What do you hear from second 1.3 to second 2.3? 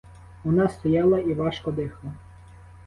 важко дихала.